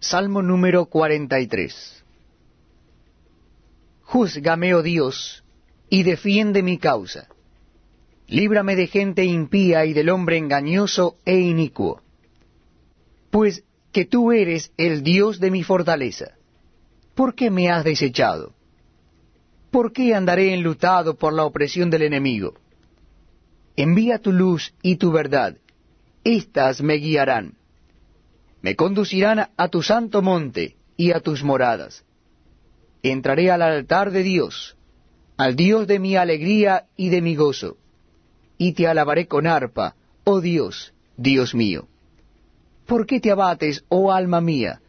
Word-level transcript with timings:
Salmo 0.00 0.42
número 0.42 0.86
43 0.86 2.04
Júzgame, 4.02 4.72
oh 4.74 4.82
Dios, 4.82 5.42
y 5.90 6.04
defiende 6.04 6.62
mi 6.62 6.78
causa. 6.78 7.26
Líbrame 8.28 8.76
de 8.76 8.86
gente 8.86 9.24
impía 9.24 9.84
y 9.86 9.94
del 9.94 10.10
hombre 10.10 10.36
engañoso 10.38 11.16
e 11.24 11.40
inicuo. 11.40 12.00
Pues 13.30 13.64
que 13.90 14.04
tú 14.04 14.30
eres 14.30 14.70
el 14.76 15.02
Dios 15.02 15.40
de 15.40 15.50
mi 15.50 15.64
fortaleza. 15.64 16.36
¿Por 17.16 17.34
qué 17.34 17.50
me 17.50 17.68
has 17.68 17.82
desechado? 17.82 18.54
¿Por 19.72 19.92
qué 19.92 20.14
andaré 20.14 20.54
enlutado 20.54 21.16
por 21.16 21.32
la 21.32 21.44
opresión 21.44 21.90
del 21.90 22.02
enemigo? 22.02 22.54
Envía 23.74 24.20
tu 24.20 24.30
luz 24.30 24.72
y 24.80 24.94
tu 24.94 25.10
verdad, 25.10 25.56
éstas 26.22 26.82
me 26.82 26.94
guiarán. 26.94 27.57
Me 28.62 28.74
conducirán 28.76 29.48
a 29.56 29.68
tu 29.68 29.82
santo 29.82 30.22
monte 30.22 30.76
y 30.96 31.12
a 31.12 31.20
tus 31.20 31.44
moradas. 31.44 32.04
Entraré 33.02 33.50
al 33.50 33.62
altar 33.62 34.10
de 34.10 34.22
Dios, 34.22 34.76
al 35.36 35.54
Dios 35.54 35.86
de 35.86 35.98
mi 36.00 36.16
alegría 36.16 36.86
y 36.96 37.10
de 37.10 37.22
mi 37.22 37.36
gozo, 37.36 37.76
y 38.58 38.72
te 38.72 38.88
alabaré 38.88 39.26
con 39.28 39.46
arpa, 39.46 39.94
oh 40.24 40.40
Dios, 40.40 40.92
Dios 41.16 41.54
mío. 41.54 41.86
¿Por 42.86 43.06
qué 43.06 43.20
te 43.20 43.30
abates, 43.30 43.84
oh 43.88 44.12
alma 44.12 44.40
mía? 44.40 44.80